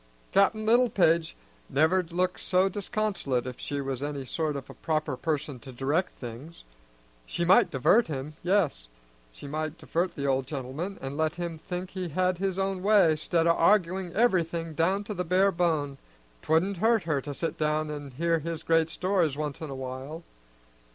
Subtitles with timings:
[0.31, 1.35] "Cap'n Littlepage
[1.69, 6.17] never'd look so disconsolate if she was any sort of a proper person to direct
[6.17, 6.63] things.
[7.27, 8.87] She might divert him; yes,
[9.31, 13.15] she might divert the old gentleman, an' let him think he had his own way,
[13.15, 15.99] 'stead o' arguing everything down to the bare bone.
[16.41, 20.23] 'Twouldn't hurt her to sit down an' hear his great stories once in a while."